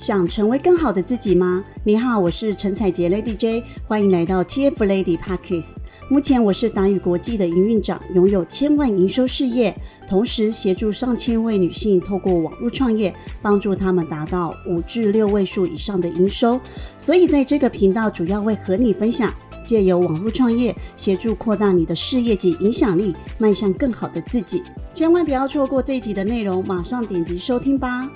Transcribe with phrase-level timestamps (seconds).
[0.00, 1.62] 想成为更好的自己吗？
[1.84, 5.66] 你好，我是陈彩杰 Lady J，欢迎来到 TF Lady Pockets。
[6.08, 9.76] 目前我是达宇国际的营运长，拥有千万营收事业，
[10.08, 16.58] 同时协助上千位女性透过网络创业，帮助她们达到五至六位数以上的营收。
[16.96, 19.30] 所以在这个频道，主要会和你分享，
[19.66, 24.62] 借由网络创业，协助扩大你的事业及影响力，迈向更好的自己。
[24.94, 28.10] 千万不要错过这一集的内容，马上点击收听吧。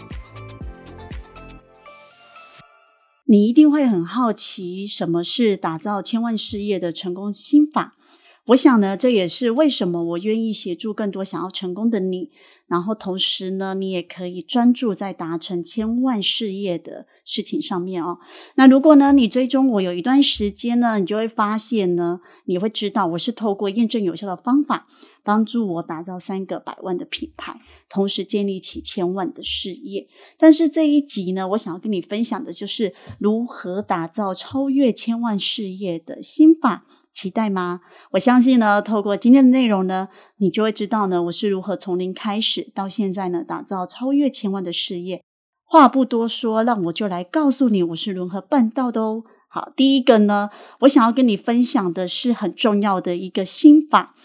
[3.26, 7.94] 你一定会很好奇，什么是打造千万事业的成功心法？
[8.46, 12.30] 我想呢，这也是为什么我愿意协助更多想要成功的你。
[12.66, 18.18] 然后同时呢，你也可以专注在达成千万事业的事情上面哦。
[18.54, 24.88] 那如果呢，你追踪我有一段时间呢，你就会发现呢，你会知道我是透过验证有效的方法，
[25.22, 30.08] 帮助我打造三个百万的品牌，同时建立起千万的事业。
[30.38, 36.86] 但是这一集呢，我想要跟你分享的就是如何打造超越千万事业的心法。
[37.14, 37.80] 期待吗？
[38.10, 45.22] 我相信呢，透过今天的内容呢，你就会知道呢，我是如何从零开始到现在呢，打造超越千万的事业。
[45.64, 49.22] 话不多说，让我就来告诉你，我是如何办到的哦。
[49.48, 54.16] 好，第一个呢，我想要跟你分享的是很重要的一个心法。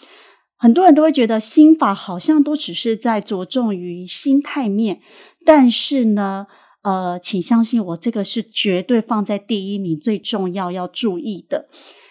[0.58, 5.00] 很多人都会觉得心法好像都只是在着重于心态面，
[5.46, 6.48] 但是呢，
[6.82, 11.70] 呃，请相信我，这个是绝对放在第一名，最重要要注意的。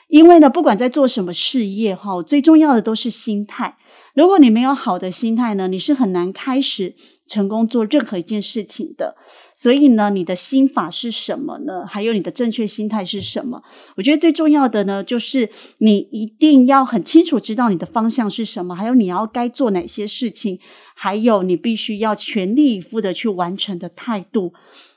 [0.08, 3.76] 因为呢，不管在做什么事业哈，最重要的都是心态。
[4.14, 9.16] 如果你没有好的心态呢，你是很难开始成功做任何一件事情的。
[9.58, 11.84] 所以呢，你的心法是什么呢？
[11.84, 13.64] 还有你的正确心态是什么？
[13.96, 20.60] 我觉得最重要的呢，就是你一定要很清楚知道你的方向是什么，还有你要该做哪些事情，
[20.94, 24.52] 还有你必须要全力以赴的去完成的态度。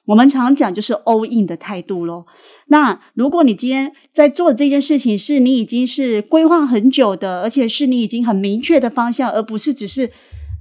[0.05, 2.27] 我们常讲就是 all in 的态度咯。
[2.67, 10.11] 那如果你今天在做的这件事情是你已经是规划很久的，而且是你已经很明确的方向，而不是只是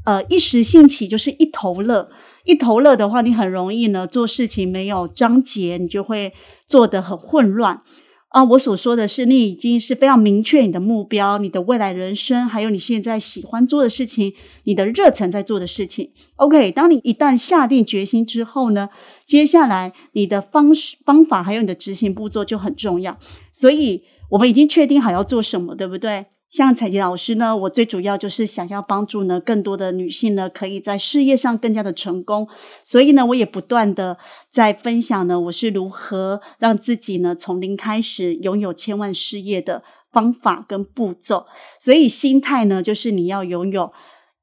[0.06, 2.08] 呃一时兴起就是一头热，
[2.50, 6.32] 一头热的话，你很容易呢做事情没有章节，你就会
[6.66, 7.82] 做得很混乱。
[8.30, 14.34] 啊，我所说的是，你已经是非常明确你的目标、你的未来人生，还有你现在喜欢做的事情、
[14.64, 16.10] 你的热忱在做的事情。
[16.34, 18.88] OK，当你一旦下定决心之后呢，
[19.26, 23.18] 接下来你的方式、方法还有你的执行步骤就很重要。
[23.52, 26.26] 所以，我们已经确定好要做什么，对不对？
[26.50, 32.48] 像彩杰老师呢，我最主要就是想要帮助呢更多的女性呢，可以在事业上更加的成功。
[32.82, 34.18] 所以呢，我也不断的
[34.50, 41.46] 在分享呢，我是如何让自己呢从零开始拥有千万事业的方法跟步骤。
[41.78, 43.92] 所以心态呢，就是你要拥有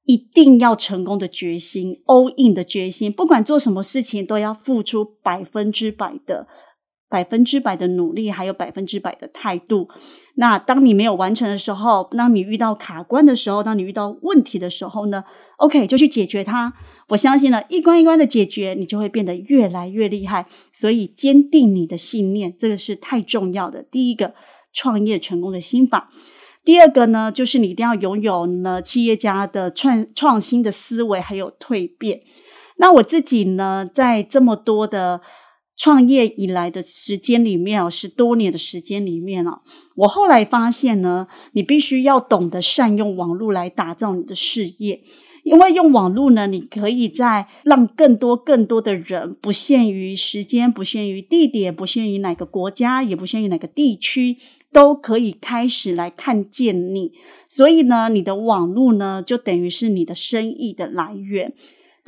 [0.05, 6.47] 一定要成功的决心，all in 的决心，不管做什么事情都要付出百分之百的。
[7.09, 9.87] 百分之百的努力，还有百分之百的态度。
[10.35, 15.23] 那当你没有完成的时候，当你遇到卡关的时候，当你遇到问题的时候呢
[15.57, 16.73] ？OK，就去解决它。
[17.07, 20.47] 我相信呢，一关一关的解决，你就会变得越来越厉害。
[20.73, 23.83] 所以，坚定你的信念，这个是太重要的。
[23.83, 24.33] 第一个，
[24.73, 26.09] 创业成功的心法；
[26.65, 32.23] 第二个呢，就是你一定要拥有呢企业家的创创新的思维，还有蜕变。
[32.75, 35.21] 那我自己呢，在这么多的。
[35.77, 39.61] 创业以来的时间里面哦，十多年的时间里面哦，
[39.95, 45.01] 我后来发现呢，你必须要懂得善用网络来打造你的事业，
[45.43, 54.37] 因为用网络呢，你可以在让更多更多的人，不限于时间，不限于地点，不限于哪个国家，也不限于哪个地区，
[54.73, 57.11] 都可以开始来看见你。
[57.47, 61.53] 所以呢，你的网络呢，就等于是你的生意的来源。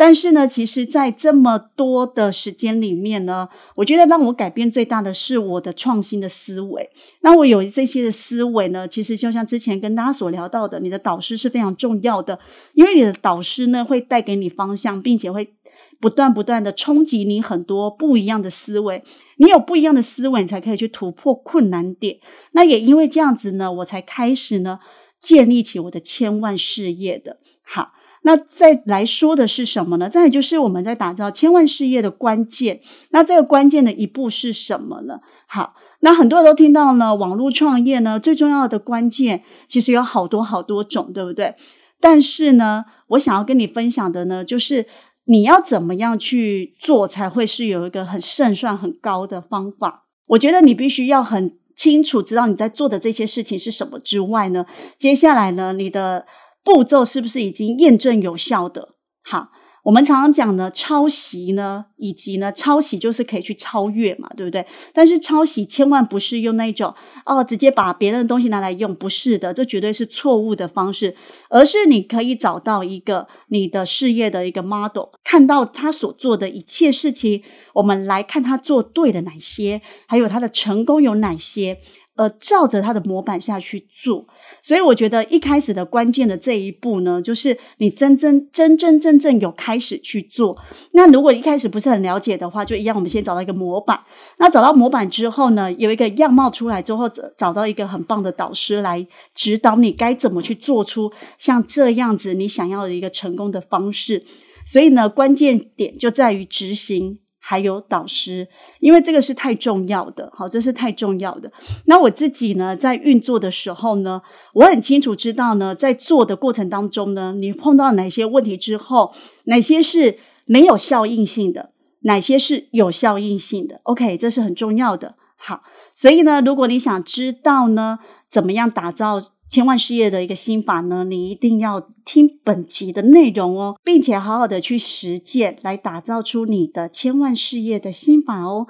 [0.02, 6.90] 但是呢，其实，在这么多的时间里面呢，我觉得让我改变最大的是我的创新的思维。
[7.20, 12.40] 那我有这些的思维呢，其实就像之前跟大家所聊到的，你的导师是非常重要的，
[12.74, 15.54] 因为你的导师呢会带给你方向，并且会
[16.00, 19.04] 不断不断的冲击你很多不一样的思维。
[19.36, 22.20] 你有不一样的思维，你才可以去突破困难点。
[22.54, 24.80] 那也因为这样子呢，我才开始呢
[25.22, 27.40] 建立起我的千万事业的。
[27.64, 27.92] 好。
[28.22, 30.10] 那再来说的是什么呢？
[30.10, 32.82] 再就是我们在打造千万事业的关键。
[33.12, 35.22] 那这个关键的一步是什么呢？
[35.48, 41.56] 好，那很多人都听到呢，网络创业呢最重要的关键其实有好多好多种，对不对？
[42.02, 44.86] 但是呢，我想要跟你分享的呢，就是
[45.24, 50.06] 你要怎么样去做才会是有一个很胜算很高的方法。
[50.28, 54.66] 我觉得你必须要很清楚知道你在做的这些事情是什么之外呢，
[54.98, 56.26] 接下来呢，你的。
[56.70, 58.90] 步骤是不是已经验证有效的？
[59.24, 59.48] 好，
[59.86, 64.68] 我们常常讲呢，抄袭呢，以及呢，抄袭就是可以去超越嘛，对不对？
[64.94, 66.94] 但是抄袭千万不是用那种
[67.26, 71.16] 哦，直接把别人的东西拿来用，不是的，这绝对是错误的方式。
[71.50, 77.42] 而是你可以找到一个你的事业的一个 model，看到他所做的一切事情，
[77.74, 81.80] 我们来看他做对了哪些，还有他的成功有哪些。
[82.20, 84.28] 呃，照着他的模板下去做，
[84.62, 90.58] 所以我觉得一开始的关键的这一步呢，就是你真真真真正正有开始去做。
[90.92, 94.02] 那如果一开始不是很了解的话，就一样，我们先找到一个模板。
[94.38, 104.26] 那找到模板之后呢，有一个样貌出来之后，找到一个很棒的导师来指导你该怎么去做出像这样子你想要的一个成功的方式。
[104.66, 107.20] 所以呢，关键点就在于执行。
[107.50, 108.48] 还有导师，
[108.80, 111.52] 因为这个是太重要的，好，这是太重要的。
[111.86, 114.22] 那我自己呢，在运作的时候呢，
[114.54, 119.16] 我很清楚知道呢，在做的过程当中呢，你碰到哪些问题之后，
[119.46, 123.82] 哪些是没有效应性的，哪些是有效应性的。
[123.82, 125.16] OK，这是很重要的。
[125.36, 125.64] 好，
[125.96, 127.98] 所以呢，如果你想知道呢，
[128.30, 129.20] 怎么样打造？
[129.50, 138.68] 千万事业的一个心法呢，你一定要听本集的内容哦，并且好好的去实践，来打造出你的千万事业的心法哦。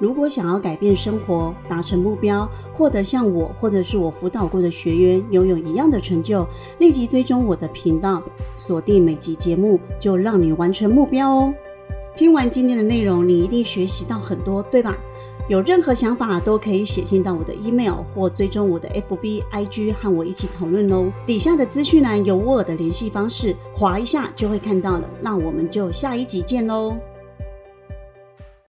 [0.00, 6.46] 如果想要改变生活、达成目标、获得像我或者是我辅导过的学员拥有一样的成就，
[6.78, 8.22] 立即追踪我的频道，
[8.56, 11.52] 锁定每集节目，就让你完成目标哦。
[12.16, 14.96] 听完今天的内容，你一定学习到很多，对吧？
[15.48, 21.10] 有任何想法都可以写信到我的 email 或追踪我的 FB IG 和我一起讨论哦。
[21.26, 25.04] 底下的资讯栏有我的联系方式，划一下就会看到了。
[25.22, 26.96] 那我们就下一集见喽。